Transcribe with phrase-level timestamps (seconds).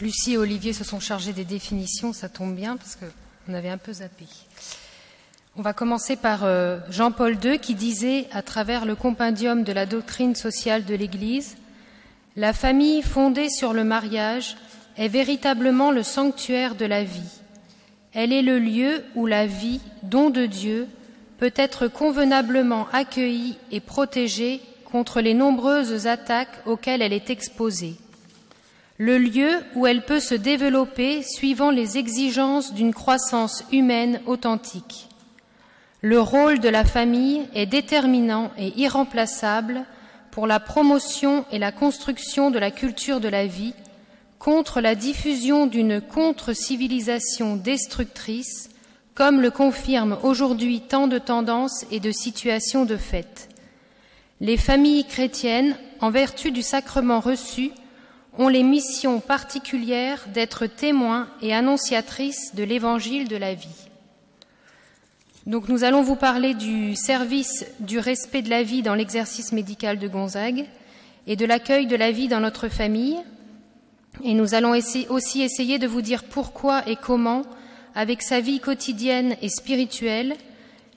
[0.00, 3.78] Lucie et Olivier se sont chargés des définitions, ça tombe bien parce qu'on avait un
[3.78, 4.24] peu zappé.
[5.56, 9.84] On va commencer par euh, Jean-Paul II qui disait, à travers le compendium de la
[9.84, 11.56] doctrine sociale de l'Église,
[12.36, 14.56] La famille fondée sur le mariage
[14.96, 17.40] est véritablement le sanctuaire de la vie.
[18.14, 20.86] Elle est le lieu où la vie, don de Dieu,
[21.38, 27.96] peut être convenablement accueillie et protégée contre les nombreuses attaques auxquelles elle est exposée.
[29.02, 35.08] Le lieu où elle peut se développer suivant les exigences d'une croissance humaine authentique.
[36.02, 39.86] Le rôle de la famille est déterminant et irremplaçable
[40.30, 43.72] pour la promotion et la construction de la culture de la vie,
[44.38, 48.68] contre la diffusion d'une contre-civilisation destructrice,
[49.14, 53.48] comme le confirment aujourd'hui tant de tendances et de situations de fait.
[54.42, 57.70] Les familles chrétiennes, en vertu du sacrement reçu,
[58.40, 63.68] ont les missions particulières d'être témoins et annonciatrices de l'évangile de la vie.
[65.46, 69.98] Donc nous allons vous parler du service du respect de la vie dans l'exercice médical
[69.98, 70.64] de Gonzague
[71.26, 73.18] et de l'accueil de la vie dans notre famille,
[74.24, 77.42] et nous allons aussi essayer de vous dire pourquoi et comment,
[77.94, 80.34] avec sa vie quotidienne et spirituelle,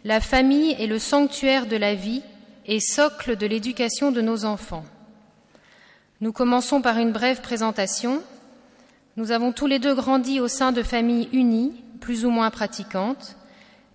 [0.05, 2.21] la famille est le sanctuaire de la vie
[2.67, 4.85] et socle de l'éducation de nos enfants.
[6.23, 8.23] Nous commençons par une brève présentation.
[9.17, 13.35] Nous avons tous les deux grandi au sein de familles unies, plus ou moins pratiquantes,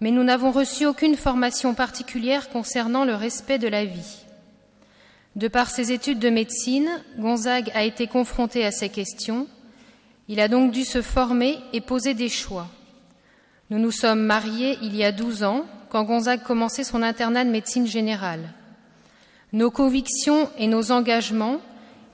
[0.01, 4.27] mais nous n'avons reçu aucune formation particulière concernant le respect de la vie.
[5.37, 9.47] De par ses études de médecine, Gonzague a été confronté à ces questions.
[10.29, 12.69] Il a donc dû se former et poser des choix.
[13.71, 17.51] Nous nous sommes mariés il y a douze ans, quand Gonzague commençait son internat de
[17.51, 18.53] médecine générale.
[19.55, 21.63] Nos convictions et nos engagements,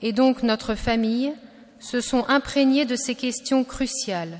[0.01, 1.33] et donc notre famille,
[1.79, 4.39] se sont imprégnés de ces questions cruciales.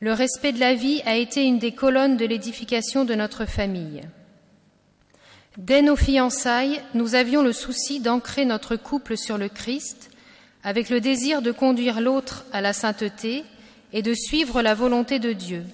[0.00, 4.02] Le respect de la vie a été une des colonnes de l'édification de notre famille.
[5.56, 10.10] Dès nos fiançailles, nous avions le souci d'ancrer notre couple sur le Christ,
[10.62, 13.44] avec le désir de conduire l'autre à la sainteté
[13.92, 15.64] et de suivre la volonté de Dieu.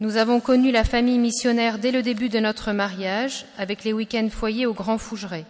[0.00, 4.28] Nous avons connu la famille missionnaire dès le début de notre mariage, avec les week-ends
[4.30, 5.46] foyers au Grand Fougeray.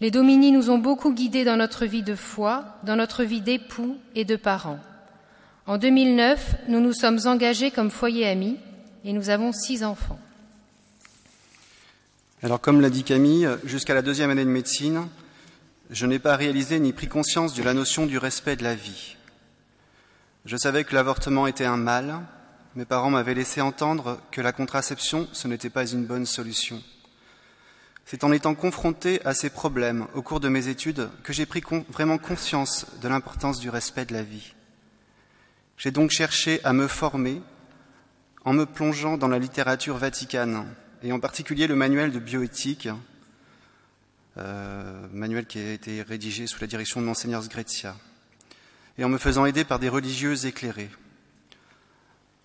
[0.00, 3.96] Les Domini nous ont beaucoup guidés dans notre vie de foi, dans notre vie d'époux
[4.14, 4.78] et de parents.
[5.66, 8.58] En 2009, nous nous sommes engagés comme foyer ami
[9.04, 10.18] et nous avons six enfants.
[12.42, 15.08] Alors, comme l'a dit Camille, jusqu'à la deuxième année de médecine,
[15.90, 19.16] je n'ai pas réalisé ni pris conscience de la notion du respect de la vie.
[20.44, 22.20] Je savais que l'avortement était un mal.
[22.74, 26.82] Mes parents m'avaient laissé entendre que la contraception, ce n'était pas une bonne solution.
[28.08, 31.60] C'est en étant confronté à ces problèmes au cours de mes études que j'ai pris
[31.90, 34.54] vraiment conscience de l'importance du respect de la vie.
[35.76, 37.42] J'ai donc cherché à me former
[38.44, 40.72] en me plongeant dans la littérature vaticane,
[41.02, 42.88] et en particulier le manuel de bioéthique,
[44.38, 47.96] euh, manuel qui a été rédigé sous la direction de Monseigneur Sgretia,
[48.98, 50.90] et en me faisant aider par des religieuses éclairées.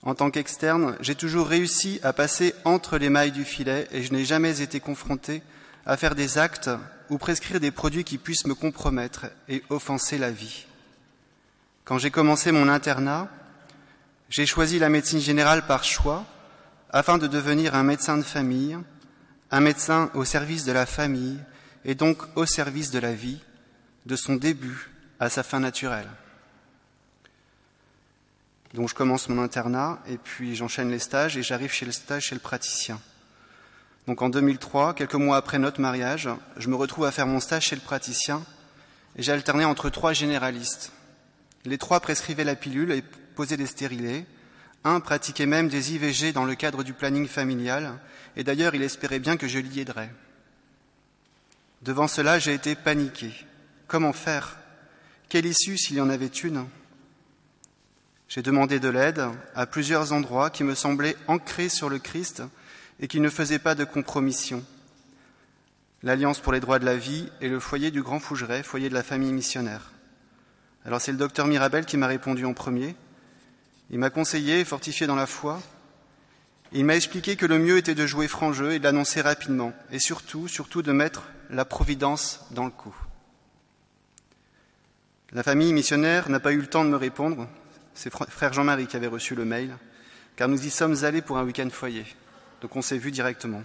[0.03, 4.12] En tant qu'externe, j'ai toujours réussi à passer entre les mailles du filet et je
[4.13, 5.44] n'ai jamais été confronté
[5.85, 6.72] à faire des actes
[7.09, 10.66] ou prescrire des produits qui puissent me compromettre et offenser la vie.
[11.85, 13.28] Quand j'ai commencé mon internat,
[14.29, 16.25] j'ai choisi la médecine générale par choix
[16.90, 18.78] afin de devenir un médecin de famille,
[19.51, 21.38] un médecin au service de la famille
[21.85, 23.40] et donc au service de la vie,
[24.06, 26.09] de son début à sa fin naturelle.
[28.73, 32.25] Donc je commence mon internat et puis j'enchaîne les stages et j'arrive chez le stage
[32.25, 32.99] chez le praticien.
[34.07, 37.67] Donc en 2003, quelques mois après notre mariage, je me retrouve à faire mon stage
[37.67, 38.43] chez le praticien
[39.15, 40.91] et j'ai alterné entre trois généralistes.
[41.65, 43.03] Les trois prescrivaient la pilule et
[43.35, 44.25] posaient des stérilés.
[44.83, 47.99] Un pratiquait même des IVG dans le cadre du planning familial,
[48.35, 50.11] et d'ailleurs il espérait bien que je l'y aiderais.
[51.83, 53.31] Devant cela, j'ai été paniqué.
[53.87, 54.57] Comment faire?
[55.29, 56.65] Quelle issue s'il y en avait une?
[58.33, 59.25] J'ai demandé de l'aide
[59.55, 62.41] à plusieurs endroits qui me semblaient ancrés sur le Christ
[63.01, 64.63] et qui ne faisaient pas de compromission.
[66.01, 68.93] L'Alliance pour les droits de la vie et le foyer du Grand Fougeray, foyer de
[68.93, 69.91] la famille missionnaire.
[70.85, 72.95] Alors c'est le docteur Mirabel qui m'a répondu en premier.
[73.89, 75.61] Il m'a conseillé, fortifié dans la foi.
[76.72, 79.73] Il m'a expliqué que le mieux était de jouer franc jeu et de l'annoncer rapidement,
[79.91, 82.95] et surtout, surtout de mettre la providence dans le coup.
[85.34, 87.49] La famille missionnaire n'a pas eu le temps de me répondre.
[87.93, 89.78] C'est frère Jean-Marie qui avait reçu le mail,
[90.35, 92.05] car nous y sommes allés pour un week-end foyer.
[92.61, 93.64] Donc on s'est vu directement.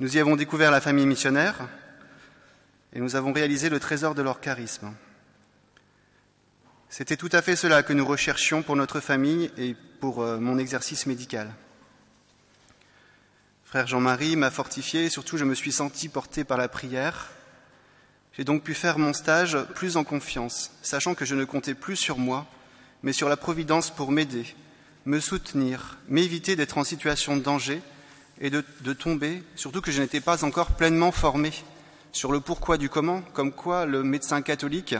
[0.00, 1.68] Nous y avons découvert la famille missionnaire
[2.92, 4.92] et nous avons réalisé le trésor de leur charisme.
[6.88, 10.58] C'était tout à fait cela que nous recherchions pour notre famille et pour euh, mon
[10.58, 11.54] exercice médical.
[13.64, 17.28] Frère Jean-Marie m'a fortifié et surtout je me suis senti porté par la prière.
[18.32, 21.94] J'ai donc pu faire mon stage plus en confiance, sachant que je ne comptais plus
[21.94, 22.46] sur moi,
[23.02, 24.54] mais sur la Providence pour m'aider,
[25.06, 27.80] me soutenir, m'éviter d'être en situation de danger
[28.40, 31.52] et de, tomber, surtout que je n'étais pas encore pleinement formé
[32.12, 34.94] sur le pourquoi du comment, comme quoi le médecin catholique,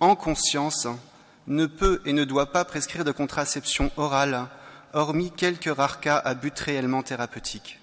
[0.00, 0.88] en conscience,
[1.46, 4.46] ne peut et ne doit pas prescrire de contraception orale,
[4.92, 7.80] hormis quelques rares cas à but réellement thérapeutique.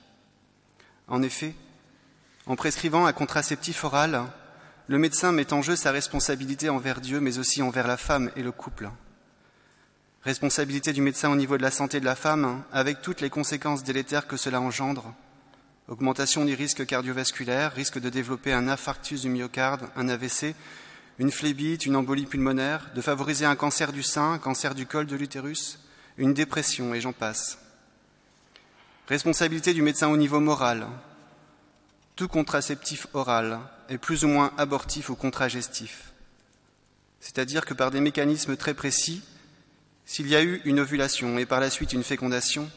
[1.07, 1.55] En effet,
[2.45, 4.23] en prescrivant un contraceptif oral,
[4.87, 8.43] le médecin met en jeu sa responsabilité envers Dieu, mais aussi envers la femme et
[8.43, 8.89] le couple.
[10.23, 13.83] Responsabilité du médecin au niveau de la santé de la femme, avec toutes les conséquences
[13.83, 15.13] délétères que cela engendre.
[15.87, 20.53] Augmentation du risque cardiovasculaire, risque de développer un infarctus du myocarde, un AVC,
[21.19, 25.05] une phlébite, une embolie pulmonaire, de favoriser un cancer du sein, un cancer du col
[25.05, 25.79] de l'utérus,
[26.17, 27.59] une dépression, et j'en passe.
[29.07, 30.87] Responsabilité du médecin au niveau moral.
[32.17, 36.11] Tout contraceptif oral est plus ou moins abortif ou contragestif.
[37.21, 39.23] C'est-à-dire que par des mécanismes très précis,
[40.07, 42.71] s'il y a eu une ovulation et par la suite une fécondation,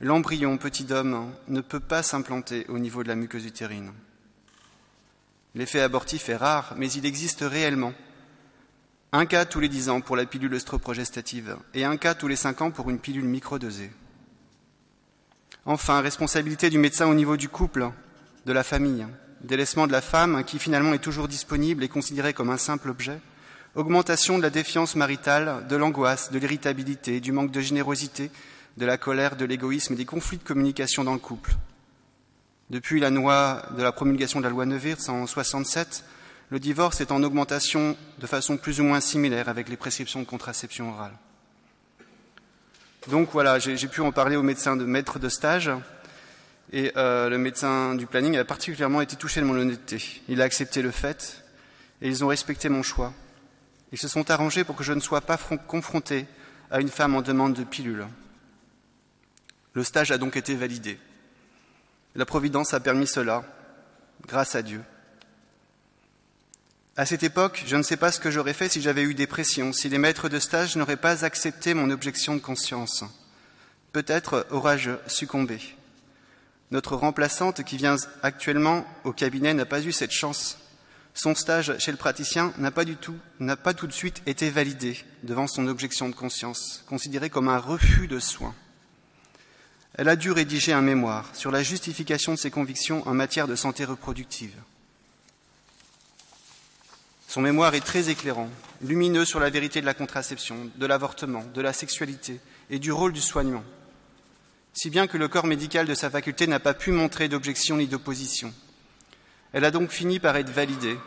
[0.00, 3.92] l'embryon petit homme ne peut pas s'implanter au niveau de la muqueuse utérine.
[5.54, 7.92] L'effet abortif est rare, mais il existe réellement.
[9.12, 12.36] Un cas tous les dix ans pour la pilule œstroprogestative et un cas tous les
[12.36, 13.90] cinq ans pour une pilule microdosée.
[15.66, 17.90] Enfin, responsabilité du médecin au niveau du couple,
[18.46, 19.06] de la famille,
[19.42, 23.20] délaissement de la femme qui finalement est toujours disponible et considérée comme un simple objet,
[23.74, 28.30] augmentation de la défiance maritale, de l'angoisse, de l'irritabilité, du manque de générosité,
[28.76, 31.52] de la colère, de l'égoïsme et des conflits de communication dans le couple.
[32.70, 36.04] Depuis la loi de la promulgation de la loi Neuwirth en 67,
[36.50, 40.26] le divorce est en augmentation de façon plus ou moins similaire avec les prescriptions de
[40.26, 41.12] contraception orale.
[43.08, 45.70] Donc voilà, j'ai pu en parler au médecin de maître de stage
[46.72, 50.22] et euh, le médecin du planning a particulièrement été touché de mon honnêteté.
[50.28, 51.42] Il a accepté le fait
[52.02, 53.12] et ils ont respecté mon choix.
[53.92, 56.26] Ils se sont arrangés pour que je ne sois pas confronté
[56.70, 58.06] à une femme en demande de pilule.
[59.72, 60.98] Le stage a donc été validé.
[62.14, 63.44] La Providence a permis cela,
[64.26, 64.82] grâce à Dieu.
[66.96, 69.26] À cette époque, je ne sais pas ce que j'aurais fait si j'avais eu des
[69.26, 73.04] pressions, si les maîtres de stage n'auraient pas accepté mon objection de conscience.
[73.92, 75.60] Peut-être aurais-je succombé.
[76.70, 80.58] Notre remplaçante qui vient actuellement au cabinet n'a pas eu cette chance.
[81.22, 84.48] Son stage chez le praticien n'a pas du tout, n'a pas tout de suite été
[84.48, 88.54] validé devant son objection de conscience, considéré comme un refus de soins.
[89.96, 93.54] Elle a dû rédiger un mémoire sur la justification de ses convictions en matière de
[93.54, 94.54] santé reproductive.
[97.28, 98.48] Son mémoire est très éclairant,
[98.80, 102.40] lumineux sur la vérité de la contraception, de l'avortement, de la sexualité
[102.70, 103.64] et du rôle du soignant,
[104.72, 107.88] si bien que le corps médical de sa faculté n'a pas pu montrer d'objection ni
[107.88, 108.54] d'opposition.
[109.52, 110.98] Elle a donc fini par être validée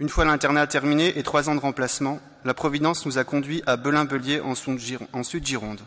[0.00, 3.76] Une fois l'internat terminé et trois ans de remplacement, la Providence nous a conduits à
[3.76, 4.54] Belin-Belier en
[5.24, 5.80] Sud-Gironde.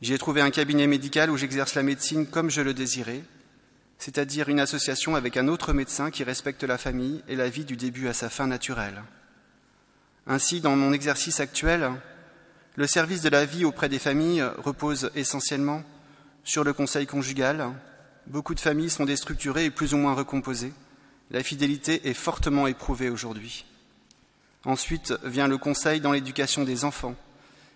[0.00, 3.22] J'y ai trouvé un cabinet médical où j'exerce la médecine comme je le désirais,
[3.98, 7.76] c'est-à-dire une association avec un autre médecin qui respecte la famille et la vie du
[7.76, 9.02] début à sa fin naturelle.
[10.28, 11.90] Ainsi, dans mon exercice actuel,
[12.76, 15.82] le service de la vie auprès des familles repose essentiellement
[16.44, 17.70] sur le conseil conjugal.
[18.26, 20.72] Beaucoup de familles sont déstructurées et plus ou moins recomposées
[21.32, 23.64] la fidélité est fortement éprouvée aujourd'hui.
[24.64, 27.16] Ensuite vient le conseil dans l'éducation des enfants,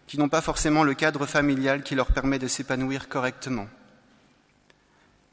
[0.07, 3.67] qui n'ont pas forcément le cadre familial qui leur permet de s'épanouir correctement.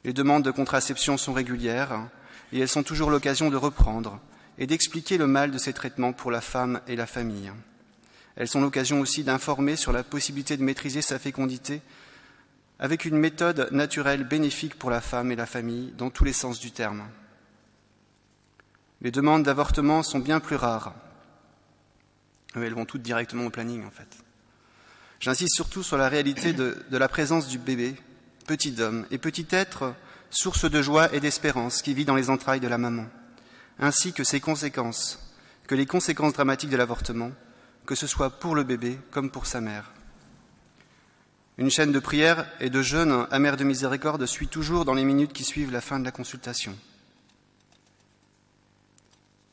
[0.06, 2.08] Les demandes de contraception sont régulières
[2.54, 4.20] et elles sont toujours l'occasion de reprendre
[4.58, 7.52] et d'expliquer le mal de ces traitements pour la femme et la famille.
[8.36, 11.82] Elles sont l'occasion aussi d'informer sur la possibilité de maîtriser sa fécondité
[12.84, 16.60] avec une méthode naturelle bénéfique pour la femme et la famille dans tous les sens
[16.60, 17.08] du terme.
[19.00, 20.94] Les demandes d'avortement sont bien plus rares.
[22.56, 24.10] Elles vont toutes directement au planning, en fait.
[25.22, 27.96] J'insiste surtout sur la réalité de, de, la présence du bébé,
[28.48, 29.96] petit homme, et petit être,
[30.30, 33.06] source de joie et d'espérance qui vit dans les entrailles de la maman,
[33.80, 35.34] ainsi que ses conséquences,
[35.68, 37.32] que les conséquences dramatiques de l'avortement,
[37.86, 39.94] que ce soit pour le bébé comme pour sa mère.
[41.58, 45.04] Une chaîne de prière et de jeûne à mère de miséricorde suit toujours dans les
[45.04, 46.76] minutes qui suivent la fin de la consultation.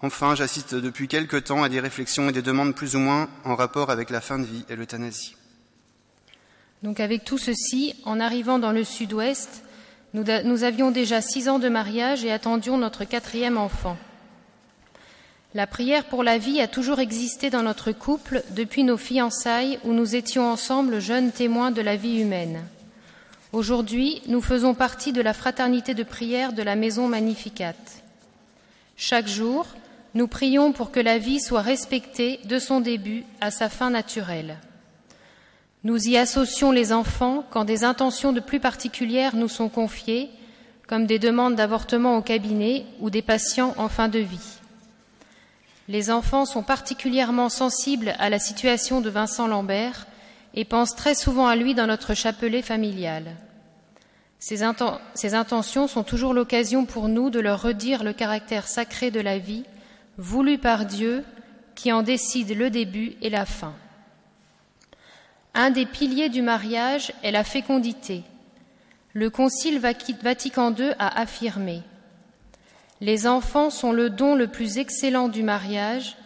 [0.02, 3.54] Enfin, j'assiste depuis quelque temps à des réflexions et des demandes plus ou moins en
[3.54, 5.36] rapport avec la fin de vie et l'euthanasie.
[6.82, 9.62] Donc avec tout ceci, en arrivant dans le sud-ouest,
[10.14, 13.96] nous, avions déjà six ans de mariage et attendions notre quatrième enfant.
[15.52, 19.92] La prière pour la vie a toujours existé dans notre couple depuis nos fiançailles où
[19.92, 22.62] nous étions ensemble jeunes témoins de la vie humaine.
[23.52, 27.74] Aujourd'hui, nous faisons partie de la fraternité de prière de la Maison Magnificat.
[28.96, 29.66] Chaque jour,
[30.14, 34.56] nous prions pour que la vie soit respectée de son début à sa fin naturelle.
[35.82, 40.30] Nous y associons les enfants quand des intentions de plus particulières nous sont confiées,
[40.86, 44.59] comme des demandes d'avortement au cabinet ou des patients en fin de vie.
[45.90, 50.06] Les enfants sont particulièrement sensibles à la situation de Vincent Lambert
[50.54, 53.34] et pensent très souvent à lui dans notre chapelet familial.
[54.38, 59.38] Ces, intentions sont toujours l'occasion pour nous de leur redire le caractère sacré de la
[59.38, 59.64] vie,
[60.16, 61.24] voulu par Dieu,
[61.74, 63.74] qui en décide le début et la fin.
[65.54, 68.22] Un des piliers du mariage est la fécondité.
[69.12, 71.82] Le Concile Vatican II a affirmé
[73.00, 76.16] les enfants sont le don le plus excellent du mariage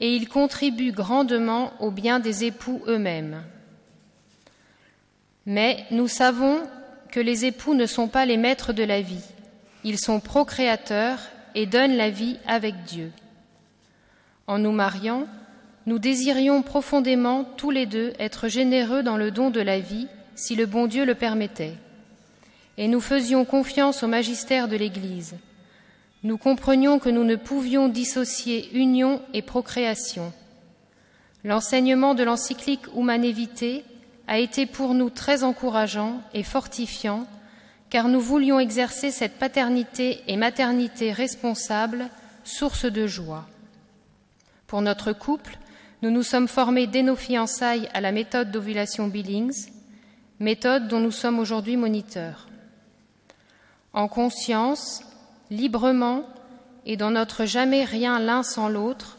[0.00, 3.42] et ils contribuent grandement au bien des époux eux-mêmes.
[5.46, 6.60] Mais nous savons
[7.10, 9.24] que les époux ne sont pas les maîtres de la vie.
[9.84, 11.20] Ils sont procréateurs
[11.54, 13.10] et donnent la vie avec Dieu.
[14.46, 15.26] En nous mariant,
[15.86, 20.54] nous désirions profondément tous les deux être généreux dans le don de la vie, si
[20.54, 21.74] le bon Dieu le permettait.
[22.76, 25.34] Et nous faisions confiance au magistère de l'Église
[26.24, 30.32] nous comprenions que nous ne pouvions dissocier union et procréation.
[31.44, 33.84] L'enseignement de l'encyclique Humanevité
[34.26, 37.26] a été pour nous très encourageant et fortifiant,
[37.88, 42.08] car nous voulions exercer cette paternité et maternité responsable,
[42.44, 43.46] source de joie.
[44.66, 45.58] Pour notre couple,
[46.02, 49.68] nous nous sommes formés dès nos fiançailles à la méthode d'ovulation Billings,
[50.40, 52.48] méthode dont nous sommes aujourd'hui moniteurs.
[53.92, 55.02] En conscience,
[55.50, 56.24] librement
[56.86, 59.16] et dans notre jamais rien l'un sans l'autre,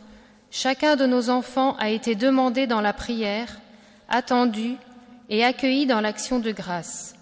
[0.52, 3.60] chacun de nos enfants a été demandé dans la prière,
[4.10, 4.76] attendu
[5.30, 7.16] et accueilli dans l'action de grâce.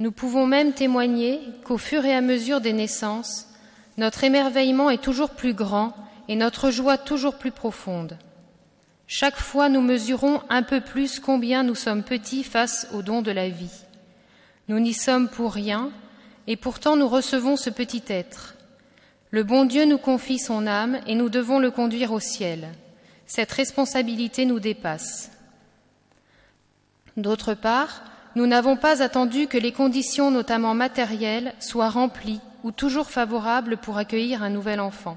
[0.00, 3.48] Nous pouvons même témoigner qu'au fur et à mesure des naissances,
[3.96, 5.94] notre émerveillement est toujours plus grand
[6.28, 8.18] et notre joie toujours plus profonde.
[9.06, 13.30] Chaque fois, nous mesurons un peu plus combien nous sommes petits face au don de
[13.30, 13.84] la vie.
[14.68, 15.90] Nous n'y sommes pour rien,
[16.46, 18.54] et pourtant nous recevons ce petit être.
[19.30, 22.68] Le bon Dieu nous confie son âme et nous devons le conduire au ciel.
[23.26, 25.30] Cette responsabilité nous dépasse.
[27.16, 28.02] D'autre part,
[28.36, 33.98] nous n'avons pas attendu que les conditions, notamment matérielles, soient remplies ou toujours favorables pour
[33.98, 35.16] accueillir un nouvel enfant.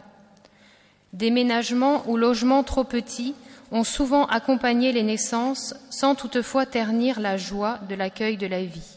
[1.14, 3.34] Déménagements ou logements trop petits
[3.72, 8.97] ont souvent accompagné les naissances sans toutefois ternir la joie de l'accueil de la vie.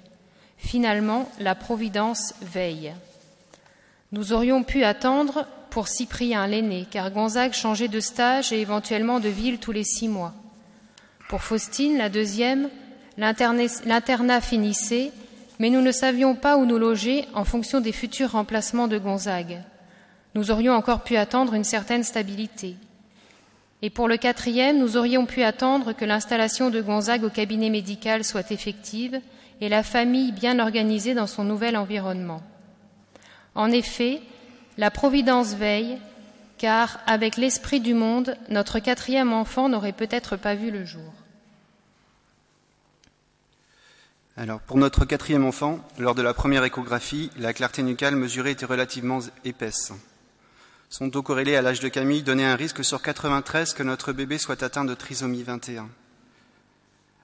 [0.61, 2.95] Finalement, la Providence veille.
[4.13, 9.29] Nous aurions pu attendre pour Cyprien l'aîné, car Gonzague changeait de stage et éventuellement de
[9.29, 10.33] ville tous les six mois.
[11.29, 12.69] Pour Faustine, la deuxième,
[13.17, 15.13] l'internat finissait,
[15.59, 19.63] mais nous ne savions pas où nous loger en fonction des futurs remplacements de Gonzague.
[20.35, 22.77] Nous aurions encore pu attendre une certaine stabilité.
[23.83, 28.25] Et pour le quatrième, nous aurions pu attendre que l'installation de Gonzague au cabinet médical
[28.25, 29.21] soit effective
[29.61, 32.43] et la famille bien organisée dans son nouvel environnement.
[33.55, 34.21] En effet,
[34.79, 35.99] la Providence veille,
[36.59, 41.13] car avec l'esprit du monde, notre quatrième enfant n'aurait peut-être pas vu le jour.
[44.37, 48.65] Alors, pour notre quatrième enfant, lors de la première échographie, la clarté nucale mesurée était
[48.65, 49.93] relativement épaisse.
[50.89, 54.39] Son taux corrélé à l'âge de Camille donnait un risque sur 93 que notre bébé
[54.39, 55.89] soit atteint de trisomie 21.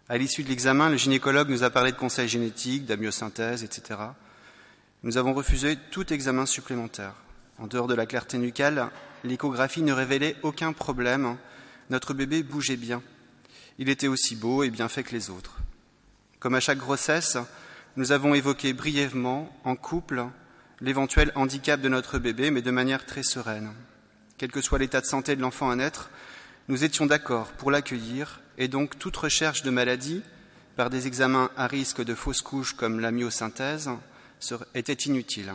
[0.08, 3.98] À l'issue de l'examen, le gynécologue nous a parlé de conseils génétiques, d'amyosynthèse, etc.
[5.02, 7.14] Nous avons refusé tout examen supplémentaire.
[7.58, 8.88] En dehors de la clarté nucale,
[9.24, 11.36] l'échographie ne révélait aucun problème.
[11.90, 13.02] Notre bébé bougeait bien.
[13.78, 15.58] Il était aussi beau et bien fait que les autres.
[16.38, 17.36] Comme à chaque grossesse,
[17.96, 20.24] nous avons évoqué brièvement, en couple,
[20.80, 23.72] l'éventuel handicap de notre bébé, mais de manière très sereine.
[24.38, 26.10] Quel que soit l'état de santé de l'enfant à naître,
[26.68, 30.22] nous étions d'accord pour l'accueillir et donc toute recherche de maladie
[30.76, 33.90] par des examens à risque de fausses couches comme la myosynthèse
[34.74, 35.52] était inutile.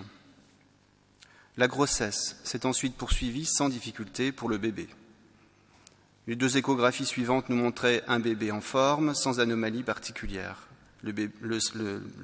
[1.57, 4.87] La grossesse s'est ensuite poursuivie sans difficulté pour le bébé.
[6.27, 10.67] Les deux échographies suivantes nous montraient un bébé en forme, sans anomalie particulière.
[11.03, 11.11] Le,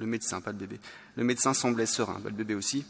[0.06, 0.80] médecin, pas le bébé.
[1.16, 2.86] Le médecin semblait serein, le bébé aussi.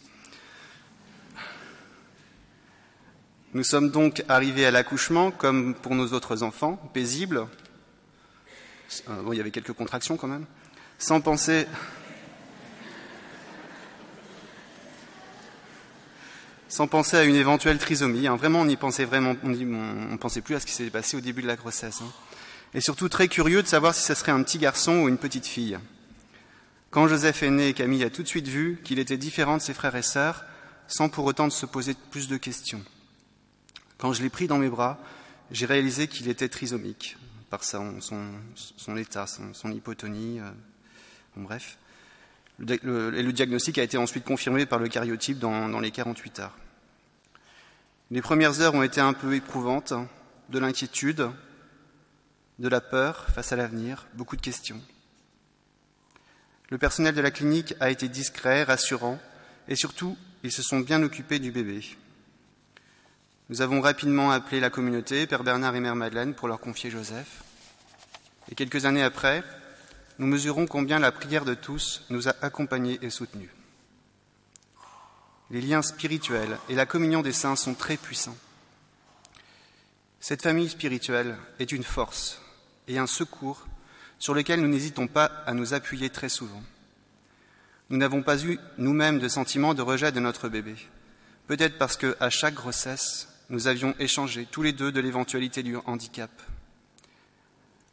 [3.53, 7.47] Nous sommes donc arrivés à l'accouchement, comme pour nos autres enfants, paisibles.
[9.09, 10.45] Euh, il y avait quelques contractions quand même.
[10.97, 11.67] Sans penser,
[16.69, 18.27] sans penser à une éventuelle trisomie.
[18.27, 18.35] Hein.
[18.35, 21.21] Vraiment, on n'y pensait vraiment, on ne pensait plus à ce qui s'est passé au
[21.21, 22.01] début de la grossesse.
[22.01, 22.11] Hein.
[22.73, 25.45] Et surtout très curieux de savoir si ce serait un petit garçon ou une petite
[25.45, 25.77] fille.
[26.89, 29.73] Quand Joseph est né, Camille a tout de suite vu qu'il était différent de ses
[29.73, 30.45] frères et sœurs,
[30.87, 32.83] sans pour autant se poser plus de questions.
[33.97, 34.99] Quand je l'ai pris dans mes bras,
[35.51, 37.17] j'ai réalisé qu'il était trisomique,
[37.49, 37.99] par son,
[38.97, 40.51] état, son, hypotonie, euh,
[41.35, 41.77] bref.
[42.59, 46.39] Le, et le diagnostic a été ensuite confirmé par le cariotype dans, dans les 48
[46.39, 46.57] heures.
[48.09, 49.93] Les premières heures ont été un peu éprouvantes,
[50.49, 51.29] de l'inquiétude,
[52.59, 54.81] de la peur face à l'avenir, beaucoup de questions.
[56.69, 59.19] Le personnel de la clinique a été discret, rassurant,
[59.67, 61.81] et surtout, ils se sont bien occupés du bébé.
[63.49, 67.43] Nous avons rapidement appelé la communauté, Père Bernard et Mère Madeleine, pour leur confier Joseph.
[68.51, 69.41] Et quelques années après,
[70.19, 73.49] nous mesurons combien la prière de tous nous a accompagnés et soutenus.
[75.49, 78.35] Les liens spirituels et la communion des saints sont très puissants.
[80.19, 82.41] Cette famille spirituelle est une force
[82.89, 83.65] et un secours
[84.19, 86.63] sur lequel nous n'hésitons pas à nous appuyer très souvent.
[87.89, 90.75] Nous n'avons pas eu nous-mêmes de sentiment de rejet de notre bébé,
[91.47, 96.31] peut-être parce qu'à chaque grossesse, nous avions échangé tous les deux de l'éventualité du handicap.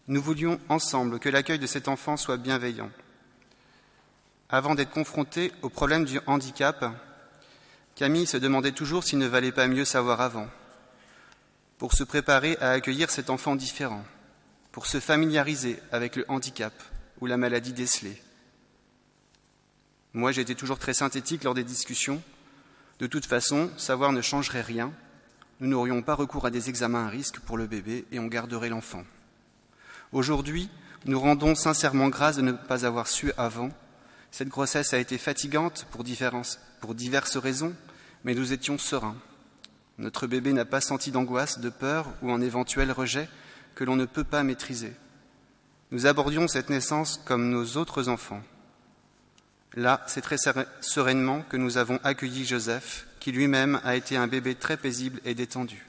[0.08, 2.90] Nous voulions ensemble que l'accueil de cet enfant soit bienveillant.
[4.48, 6.84] Avant d'être confronté au problème du handicap,
[7.94, 10.48] Camille se demandait toujours s'il ne valait pas mieux savoir avant,
[11.78, 14.04] pour se préparer à accueillir cet enfant différent,
[14.72, 16.74] pour se familiariser avec le handicap
[17.20, 18.20] ou la maladie décelée.
[20.12, 22.22] Moi, j'étais toujours très synthétique lors des discussions.
[22.98, 24.92] De toute façon, savoir ne changerait rien,
[25.60, 28.68] nous n'aurions pas recours à des examens à risque pour le bébé et on garderait
[28.68, 29.04] l'enfant.
[30.12, 30.68] Aujourd'hui,
[31.06, 33.70] nous rendons sincèrement grâce de ne pas avoir su avant.
[34.30, 37.74] Cette grossesse a été fatigante pour, diverses raisons,
[38.24, 39.16] mais nous étions sereins.
[39.98, 43.28] Notre bébé n'a pas senti d'angoisse, de peur ou un éventuel rejet
[43.74, 44.92] que l'on ne peut pas maîtriser.
[45.90, 48.42] Nous abordions cette naissance comme nos autres enfants.
[49.74, 50.36] Là, c'est très
[50.80, 55.34] sereinement que nous avons accueilli Joseph, qui lui-même a été un bébé très paisible et
[55.34, 55.86] détendu.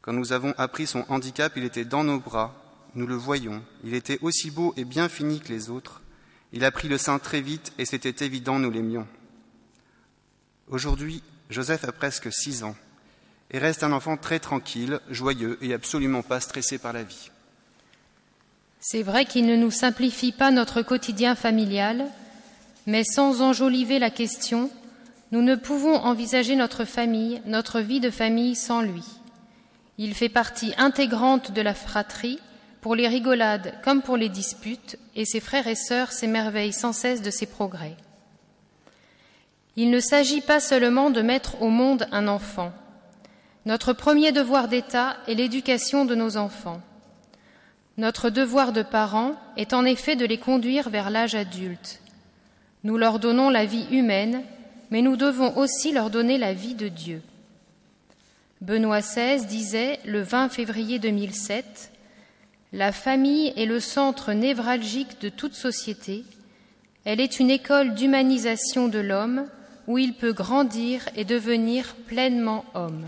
[0.00, 2.54] Quand nous avons appris son handicap, il était dans nos bras,
[2.94, 6.00] nous le voyons, il était aussi beau et bien fini que les autres.
[6.54, 9.06] Il a pris le sein très vite et c'était évident, nous l'aimions.
[10.66, 12.74] Aujourd'hui, Joseph a presque six ans
[13.50, 17.30] et reste un enfant très tranquille, joyeux et absolument pas stressé par la vie.
[18.80, 22.06] C'est vrai qu'il ne nous simplifie pas notre quotidien familial,
[22.86, 24.70] mais sans enjoliver la question,
[25.32, 29.04] nous ne pouvons envisager notre famille, notre vie de famille sans lui.
[29.98, 32.40] Il fait partie intégrante de la fratrie,
[32.80, 37.22] pour les rigolades comme pour les disputes, et ses frères et sœurs s'émerveillent sans cesse
[37.22, 37.96] de ses progrès.
[39.76, 42.72] Il ne s'agit pas seulement de mettre au monde un enfant.
[43.66, 46.80] Notre premier devoir d'État est l'éducation de nos enfants.
[47.98, 52.00] Notre devoir de parents est en effet de les conduire vers l'âge adulte.
[52.82, 54.42] Nous leur donnons la vie humaine
[54.90, 57.22] mais nous devons aussi leur donner la vie de Dieu.
[58.60, 61.92] Benoît XVI disait le 20 février 2007
[62.72, 66.24] La famille est le centre névralgique de toute société.
[67.04, 69.46] Elle est une école d'humanisation de l'homme
[69.86, 73.06] où il peut grandir et devenir pleinement homme.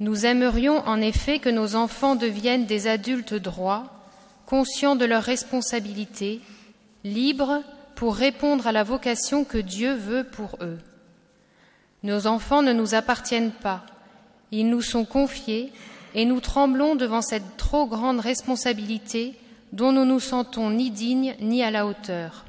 [0.00, 3.84] Nous aimerions en effet que nos enfants deviennent des adultes droits,
[4.46, 6.40] conscients de leurs responsabilités,
[7.04, 7.62] libres
[7.94, 10.78] pour répondre à la vocation que Dieu veut pour eux.
[12.02, 13.84] Nos enfants ne nous appartiennent pas,
[14.50, 15.72] ils nous sont confiés
[16.14, 19.34] et nous tremblons devant cette trop grande responsabilité
[19.72, 22.44] dont nous nous sentons ni dignes ni à la hauteur.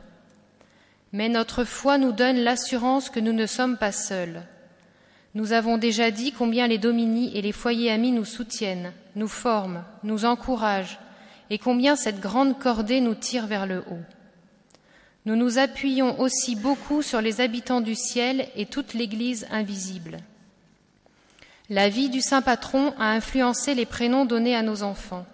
[1.12, 4.44] Mais notre foi nous donne l'assurance que nous ne sommes pas seuls.
[5.34, 9.84] Nous avons déjà dit combien les domini et les foyers amis nous soutiennent, nous forment,
[10.04, 11.00] nous encouragent,
[11.50, 14.15] et combien cette grande cordée nous tire vers le haut.
[15.26, 20.20] Nous nous appuyons aussi beaucoup sur les habitants du ciel et toute l'Église invisible.
[21.68, 25.26] La vie du Saint Patron a influencé les prénoms donnés à nos enfants.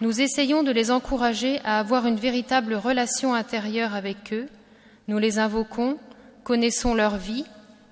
[0.00, 4.48] Nous essayons de les encourager à avoir une véritable relation intérieure avec eux.
[5.06, 5.96] Nous les invoquons,
[6.42, 7.44] connaissons leur vie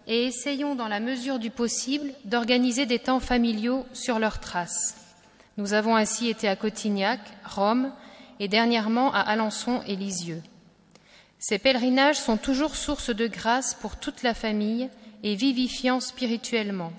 [0.08, 4.96] et essayons dans la mesure du possible d'organiser des temps familiaux sur leurs traces.
[5.56, 7.92] Nous avons ainsi été à Cotignac, Rome
[8.40, 10.42] et dernièrement à Alençon et Lisieux.
[11.40, 14.90] Ces pèlerinages sont toujours source de grâce pour toute la famille
[15.22, 16.92] et vivifiants spirituellement.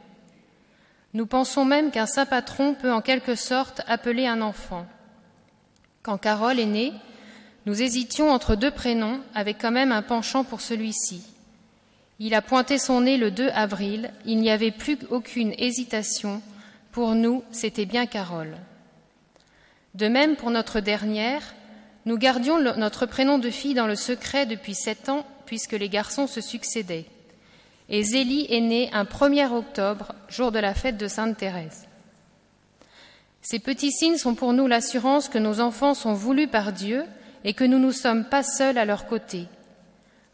[1.13, 4.87] Nous pensons même qu'un saint patron peut en quelque sorte appeler un enfant.
[6.01, 6.91] Quand Carole est née,
[7.67, 11.21] nous hésitions entre deux prénoms avec quand même un penchant pour celui-ci.
[12.17, 16.41] Il a pointé son nez le 2 avril, il n'y avait plus aucune hésitation.
[16.91, 18.57] Pour nous, c'était bien Carole.
[19.93, 21.43] De même pour notre dernière,
[22.05, 26.27] nous gardions notre prénom de fille dans le secret depuis sept ans, puisque les garçons
[26.27, 27.05] se succédaient.
[27.89, 31.87] Et Zélie est née un 1er octobre, jour de la fête de Sainte Thérèse.
[33.41, 37.03] Ces petits signes sont pour nous l'assurance que nos enfants sont voulus par Dieu
[37.43, 39.47] et que nous ne sommes pas seuls à leur côté.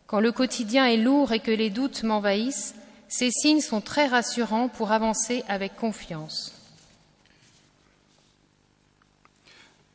[0.07, 2.75] Quand le quotidien est lourd et que les doutes m'envahissent,
[3.09, 6.53] ces signes sont très rassurants pour avancer avec confiance.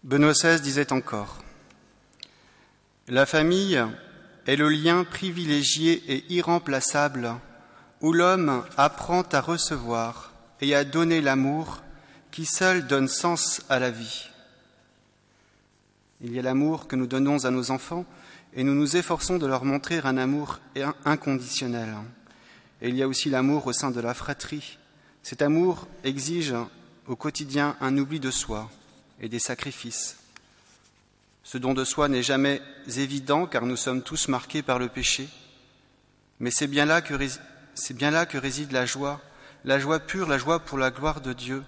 [0.03, 1.39] Benoît XVI disait encore
[3.09, 3.83] La famille
[4.47, 7.35] est le lien privilégié et irremplaçable
[8.01, 11.83] où l'homme apprend à recevoir et à donner l'amour
[12.31, 14.29] qui seul donne sens à la vie.
[16.21, 18.07] Il y a l'amour que nous donnons à nos enfants
[18.55, 20.61] et nous nous efforçons de leur montrer un amour
[21.05, 21.97] inconditionnel.
[22.83, 24.79] Il y a aussi l'amour au sein de la fratrie.
[25.25, 26.55] Cet amour exige
[27.09, 28.71] au quotidien un oubli de soi
[29.21, 30.22] et des sacrifices.
[31.45, 32.63] Ce don de soi n'est jamais
[32.97, 35.29] évident car nous sommes tous marqués par le péché,
[36.39, 37.15] mais c'est bien là que,
[38.37, 39.21] réside la joie,
[39.65, 41.63] la joie pure, la joie pour la gloire de Dieu,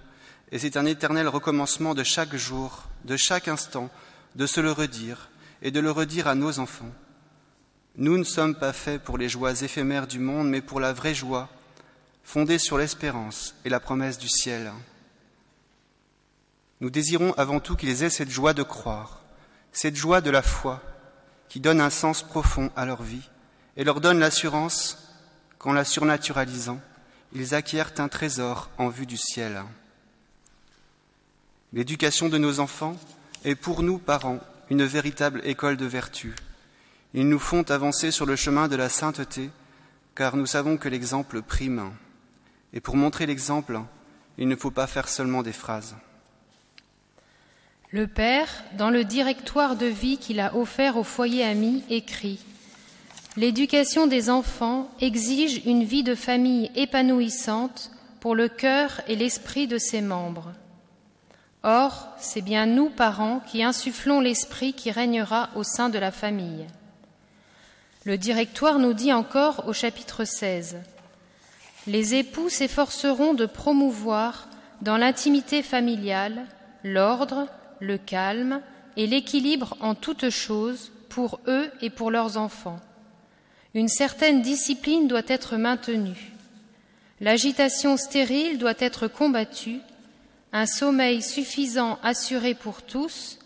[0.53, 3.91] et c'est un éternel recommencement de chaque jour, de chaque instant,
[4.37, 5.31] de se le redire
[5.63, 6.93] et de le redire à nos enfants.
[7.97, 11.15] Nous ne sommes pas faits pour les joies éphémères du monde, mais pour la vraie
[11.15, 11.49] joie,
[12.25, 14.73] fondée sur l'espérance et la promesse du ciel.
[16.81, 19.24] Nous désirons avant tout qu'ils aient cette joie de croire,
[19.75, 20.81] cette joie de la foi,
[21.49, 23.29] qui donne un sens profond à leur vie
[23.77, 25.13] et leur donne l'assurance
[25.59, 26.81] qu'en la surnaturalisant,
[27.33, 29.63] ils acquièrent un trésor en vue du ciel.
[31.73, 32.97] L'éducation de nos enfants
[33.45, 34.39] est pour nous, parents,
[34.71, 36.35] une véritable école de vertu.
[37.13, 39.51] Ils nous font avancer sur le chemin de la sainteté,
[40.15, 41.93] car nous savons que l'exemple prime.
[42.73, 43.81] Et pour montrer l'exemple,
[44.39, 45.97] il ne faut pas faire seulement des phrases.
[47.95, 52.41] Le Père, dans le directoire de vie qu'il a offert au foyer ami, écrit
[53.37, 59.79] L'éducation des enfants exige une vie de famille épanouissante pour le cœur et l'esprit de
[59.79, 60.51] ses membres.
[61.63, 66.67] Or, c'est bien nous, parents, qui insufflons l'esprit qui régnera au sein de la famille.
[68.03, 70.79] Le directoire nous dit encore au chapitre 16
[71.87, 74.49] Les époux s'efforceront de promouvoir
[74.83, 76.47] dans l'intimité familiale
[76.83, 77.47] l'ordre,
[77.81, 78.61] le calme
[78.97, 82.81] et l'équilibre en toutes choses pour eux et pour leurs enfants.
[83.75, 86.33] Une certaine discipline doit être maintenue.
[87.21, 89.81] L'agitation stérile doit être combattue
[90.55, 93.41] un sommeil suffisant assuré pour tous,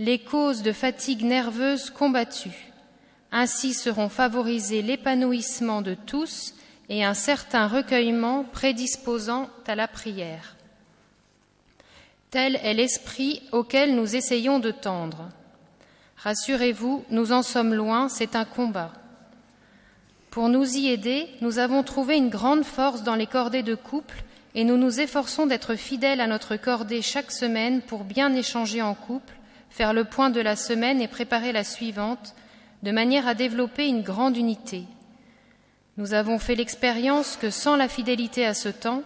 [0.00, 2.72] les causes de fatigue nerveuse combattues.
[3.30, 6.54] Ainsi seront favorisés l'épanouissement de tous
[6.88, 10.56] et un certain recueillement prédisposant à la prière.
[12.30, 15.30] Tel est l'esprit auquel nous essayons de tendre.
[16.18, 18.92] Rassurez-vous, nous en sommes loin, c'est un combat.
[20.30, 24.22] Pour nous y aider, nous avons trouvé une grande force dans les cordées de couple
[24.54, 28.94] et nous nous efforçons d'être fidèles à notre cordée chaque semaine pour bien échanger en
[28.94, 29.34] couple,
[29.70, 32.34] faire le point de la semaine et préparer la suivante,
[32.82, 34.84] de manière à développer une grande unité.
[35.96, 39.02] Nous avons fait l'expérience que sans la fidélité à ce temps,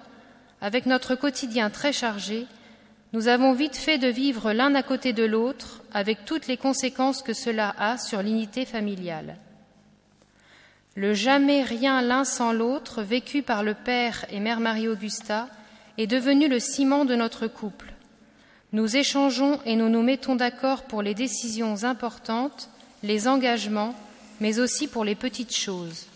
[0.60, 2.46] avec notre quotidien très chargé,
[3.12, 7.22] nous avons vite fait de vivre l'un à côté de l'autre, avec toutes les conséquences
[7.22, 9.36] que cela a sur l'unité familiale.
[10.94, 15.48] Le jamais rien l'un sans l'autre, vécu par le Père et Mère Marie-Augusta,
[15.98, 17.92] est devenu le ciment de notre couple.
[18.72, 22.70] Nous échangeons et nous nous mettons d'accord pour les décisions importantes,
[23.02, 23.94] les engagements,
[24.40, 26.06] mais aussi pour les petites choses.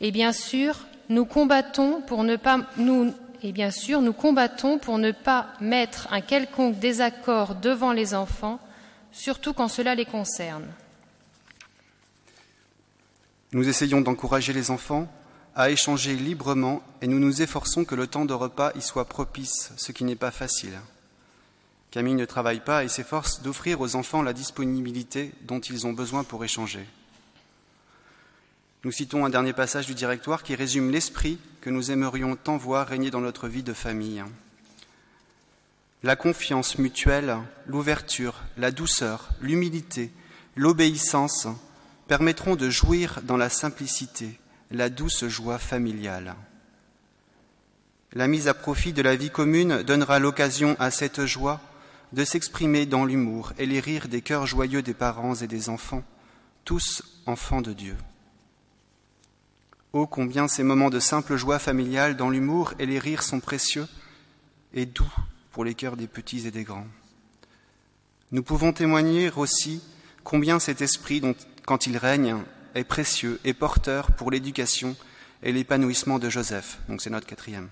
[0.00, 4.98] Et bien sûr, nous combattons pour ne pas nous et bien sûr, nous combattons pour
[4.98, 8.60] ne pas mettre un quelconque désaccord devant les enfants,
[9.10, 10.66] surtout quand cela les concerne.
[13.52, 15.12] Nous essayons d'encourager les enfants
[15.54, 19.72] à échanger librement et nous nous efforçons que le temps de repas y soit propice,
[19.76, 20.78] ce qui n'est pas facile.
[21.90, 26.24] Camille ne travaille pas et s'efforce d'offrir aux enfants la disponibilité dont ils ont besoin
[26.24, 26.86] pour échanger.
[28.84, 32.88] Nous citons un dernier passage du directoire qui résume l'esprit que nous aimerions tant voir
[32.88, 34.24] régner dans notre vie de famille.
[36.02, 40.10] La confiance mutuelle, l'ouverture, la douceur, l'humilité,
[40.56, 41.46] l'obéissance,
[42.08, 44.40] permettront de jouir dans la simplicité,
[44.72, 46.34] la douce joie familiale.
[48.14, 51.60] La mise à profit de la vie commune donnera l'occasion à cette joie
[52.12, 56.02] de s'exprimer dans l'humour et les rires des cœurs joyeux des parents et des enfants,
[56.64, 57.96] tous enfants de Dieu.
[59.94, 63.86] Oh, combien ces moments de simple joie familiale dans l'humour et les rires sont précieux
[64.72, 65.12] et doux
[65.50, 66.86] pour les cœurs des petits et des grands.
[68.30, 69.82] Nous pouvons témoigner aussi
[70.24, 71.20] combien cet esprit,
[71.66, 72.36] quand il règne,
[72.74, 74.96] est précieux et porteur pour l'éducation
[75.42, 76.78] et l'épanouissement de Joseph.
[76.88, 77.68] Donc c'est notre quatrième.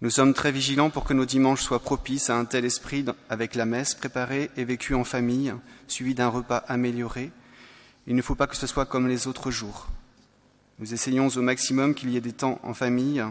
[0.00, 3.54] Nous sommes très vigilants pour que nos dimanches soient propices à un tel esprit avec
[3.54, 5.52] la messe préparée et vécue en famille,
[5.88, 7.32] suivie d'un repas amélioré.
[8.06, 9.88] Il ne faut pas que ce soit comme les autres jours.
[10.78, 13.24] Nous essayons au maximum qu'il y ait des temps en famille,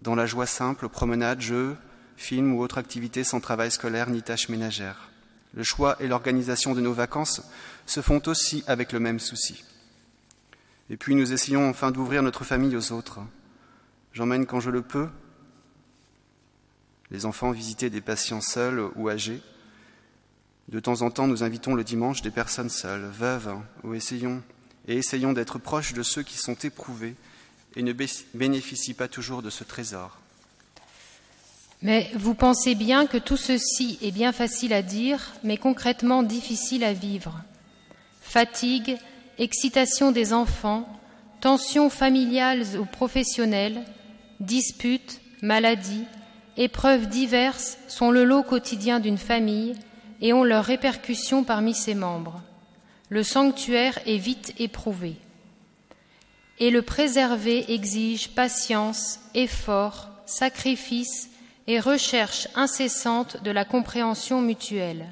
[0.00, 1.76] dans la joie simple, promenades, jeux,
[2.16, 5.10] films ou autres activités sans travail scolaire ni tâches ménagères.
[5.54, 7.42] Le choix et l'organisation de nos vacances
[7.86, 9.64] se font aussi avec le même souci.
[10.90, 13.20] Et puis nous essayons enfin d'ouvrir notre famille aux autres.
[14.12, 15.08] J'emmène quand je le peux
[17.12, 19.42] les enfants visiter des patients seuls ou âgés.
[20.68, 24.42] De temps en temps, nous invitons le dimanche des personnes seules, veuves, ou essayons,
[24.88, 27.14] et essayons d'être proches de ceux qui sont éprouvés
[27.76, 27.94] et ne
[28.34, 30.18] bénéficient pas toujours de ce trésor.
[31.82, 36.84] Mais vous pensez bien que tout ceci est bien facile à dire, mais concrètement difficile
[36.84, 37.42] à vivre.
[38.20, 38.96] Fatigue,
[39.38, 40.88] excitation des enfants,
[41.40, 43.82] tensions familiales ou professionnelles,
[44.38, 46.04] disputes, maladies,
[46.56, 49.74] épreuves diverses sont le lot quotidien d'une famille
[50.20, 52.40] et ont leurs répercussions parmi ses membres.
[53.12, 55.16] Le sanctuaire est vite éprouvé.
[56.58, 61.28] Et le préserver exige patience, effort, sacrifice
[61.66, 65.08] et recherche incessante de la compréhension mutuelle.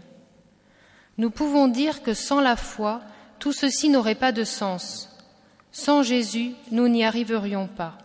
[1.19, 3.03] Nous pouvons dire que sans la foi,
[3.39, 5.15] tout ceci n'aurait pas de sens.
[5.71, 7.99] Sans Jésus, nous n'y arriverions pas.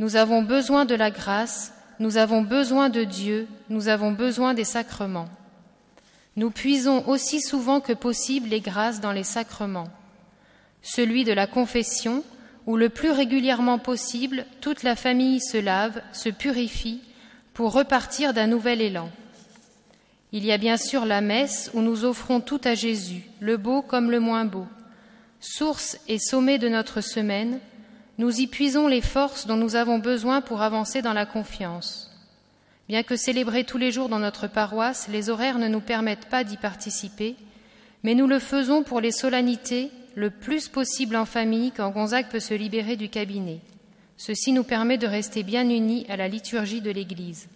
[0.00, 4.64] Nous avons besoin de la grâce, nous avons besoin de Dieu, nous avons besoin des
[4.64, 5.28] sacrements.
[6.36, 9.88] Nous puisons aussi souvent que possible les grâces dans les sacrements.
[10.82, 12.24] Celui de la confession,
[12.66, 17.02] où le plus régulièrement possible, toute la famille se lave, se purifie,
[17.52, 19.10] pour repartir d'un nouvel élan.
[20.32, 23.82] Il y a bien sûr la messe où nous offrons tout à Jésus, le beau
[23.82, 24.66] comme le moins beau.
[25.38, 27.60] Source et sommet de notre semaine,
[28.18, 32.13] nous y puisons les forces dont nous avons besoin pour avancer dans la confiance.
[32.88, 36.44] Bien que célébrés tous les jours dans notre paroisse, les horaires ne nous permettent pas
[36.44, 37.34] d'y participer,
[38.02, 42.40] mais nous le faisons pour les solennités le plus possible en famille quand Gonzague peut
[42.40, 43.60] se libérer du cabinet.
[44.16, 47.48] Ceci nous permet de rester bien unis à la liturgie de l'Église.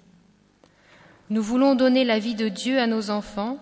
[1.30, 3.58] Nous voulons donner la vie de Dieu à nos enfants.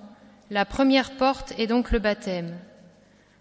[0.51, 2.57] La première porte est donc le baptême.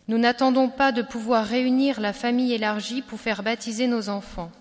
[0.07, 4.51] Nous n'attendons pas de pouvoir réunir la famille élargie pour faire baptiser nos enfants.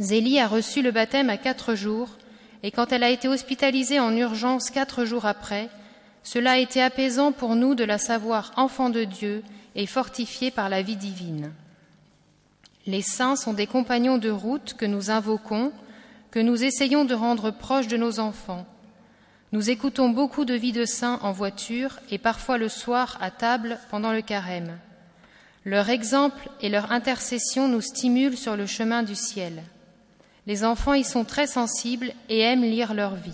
[0.00, 2.08] Zélie a reçu le baptême à quatre jours,
[2.64, 5.68] et quand elle a été hospitalisée en urgence quatre jours après,
[6.22, 9.42] cela a été apaisant pour nous de la savoir enfant de Dieu
[9.74, 11.52] et fortifiée par la vie divine.
[12.86, 15.72] Les saints sont des compagnons de route que nous invoquons,
[16.30, 18.66] que nous essayons de rendre proches de nos enfants.
[19.52, 23.78] Nous écoutons beaucoup de vie de saints en voiture et parfois le soir à table
[23.90, 24.78] pendant le carême.
[25.66, 29.62] Leur exemple et leur intercession nous stimulent sur le chemin du ciel.
[30.46, 33.32] Les enfants y sont très sensibles et aiment lire leur vie.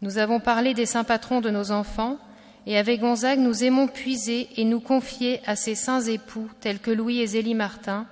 [0.00, 2.18] Nous avons parlé des saints patrons de nos enfants,
[2.66, 6.90] et avec Gonzague, nous aimons puiser et nous confier à ces saints époux tels que
[6.90, 8.06] Louis et Zélie Martin,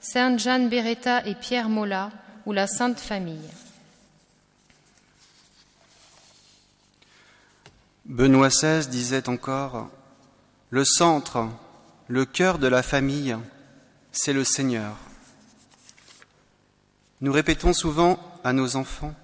[0.00, 2.10] Sainte Jeanne Beretta et Pierre Mola,
[2.46, 3.50] ou la Sainte Famille.
[8.04, 9.88] Benoît XVI disait encore
[10.70, 11.46] Le centre,
[12.08, 13.36] le cœur de la famille,
[14.10, 14.96] c'est le Seigneur.
[17.22, 19.14] Nous répétons souvent à nos enfants,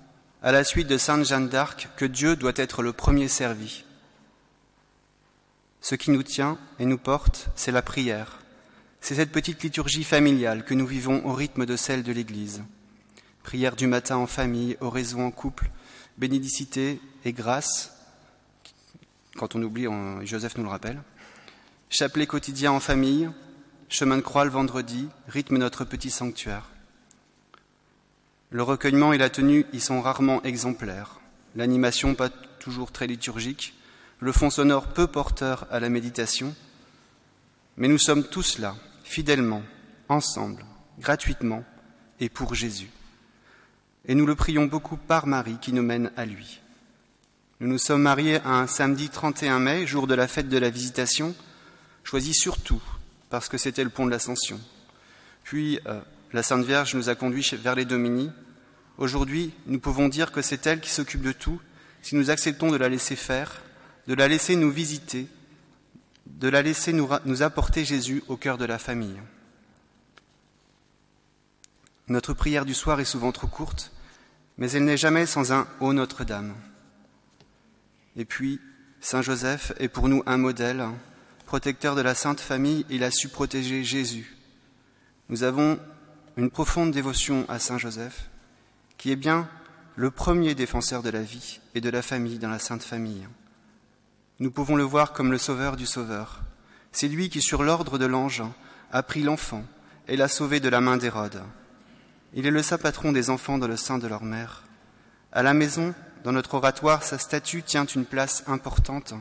[0.40, 3.82] à la suite de Sainte Jeanne d'Arc, que Dieu doit être le premier servi.
[5.80, 8.38] Ce qui nous tient et nous porte, c'est la prière.
[9.00, 12.62] C'est cette petite liturgie familiale que nous vivons au rythme de celle de l'Église.
[13.42, 15.68] Prière du matin en famille, oraison en couple,
[16.18, 17.98] bénédicité et grâce,
[19.36, 19.88] quand on oublie,
[20.22, 21.02] Joseph nous le rappelle.
[21.90, 23.28] Chapelet quotidien en famille,
[23.88, 26.70] chemin de croix le vendredi, rythme notre petit sanctuaire.
[28.50, 31.20] Le recueillement et la tenue y sont rarement exemplaires.
[31.54, 33.74] L'animation pas toujours très liturgique,
[34.20, 36.54] le fond sonore peu porteur à la méditation.
[37.76, 39.62] Mais nous sommes tous là, fidèlement,
[40.08, 40.64] ensemble,
[40.98, 41.64] gratuitement
[42.20, 42.90] et pour Jésus.
[44.06, 46.60] Et nous le prions beaucoup par Marie qui nous mène à lui.
[47.60, 51.34] Nous nous sommes mariés un samedi 31 mai, jour de la fête de la Visitation,
[52.02, 52.82] choisi surtout
[53.30, 54.60] parce que c'était le pont de l'Ascension.
[55.44, 56.00] Puis euh,
[56.32, 58.30] la Sainte Vierge nous a conduits vers les Dominies.
[58.98, 61.60] Aujourd'hui, nous pouvons dire que c'est elle qui s'occupe de tout
[62.02, 63.62] si nous acceptons de la laisser faire,
[64.06, 65.26] de la laisser nous visiter,
[66.26, 69.20] de la laisser nous, nous apporter Jésus au cœur de la famille.
[72.08, 73.92] Notre prière du soir est souvent trop courte,
[74.56, 76.54] mais elle n'est jamais sans un Ô Notre-Dame.
[78.16, 78.60] Et puis,
[79.00, 80.86] Saint Joseph est pour nous un modèle,
[81.46, 84.36] protecteur de la Sainte Famille, il a su protéger Jésus.
[85.28, 85.78] Nous avons
[86.38, 88.30] une profonde dévotion à Saint Joseph,
[88.96, 89.48] qui est bien
[89.96, 93.26] le premier défenseur de la vie et de la famille dans la Sainte Famille.
[94.38, 96.42] Nous pouvons le voir comme le sauveur du sauveur.
[96.92, 98.44] C'est lui qui, sur l'ordre de l'ange,
[98.92, 99.64] a pris l'enfant
[100.06, 101.42] et l'a sauvé de la main d'Hérode.
[102.34, 104.62] Il est le saint patron des enfants dans le sein de leur mère.
[105.32, 109.12] À la maison, dans notre oratoire, sa statue tient une place importante.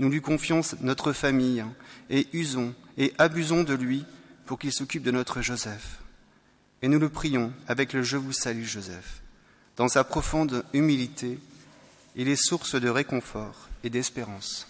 [0.00, 1.64] Nous lui confions notre famille
[2.10, 4.04] et usons et abusons de lui
[4.44, 6.00] pour qu'il s'occupe de notre Joseph.
[6.86, 9.20] Et nous le prions avec le Je vous salue Joseph.
[9.76, 11.40] Dans sa profonde humilité,
[12.14, 14.68] il est source de réconfort et d'espérance.